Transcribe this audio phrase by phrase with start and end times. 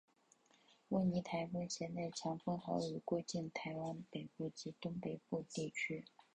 [0.89, 6.03] 温妮台风挟带强风豪雨过境台湾北部及东北部地区。